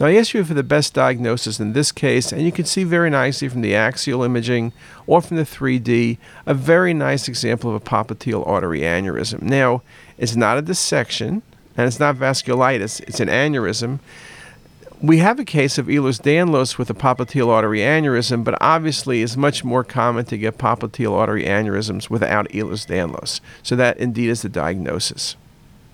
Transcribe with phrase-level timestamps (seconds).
[0.00, 2.82] Now, I asked you for the best diagnosis in this case, and you can see
[2.82, 4.72] very nicely from the axial imaging
[5.06, 9.42] or from the 3D a very nice example of a popliteal artery aneurysm.
[9.42, 9.82] Now,
[10.18, 11.42] it's not a dissection
[11.76, 14.00] and it's not vasculitis, it's an aneurysm.
[15.00, 19.62] We have a case of Ehlers-Danlos with a popliteal artery aneurysm, but obviously it's much
[19.62, 23.40] more common to get popliteal artery aneurysms without Ehlers-Danlos.
[23.62, 25.36] So that indeed is the diagnosis.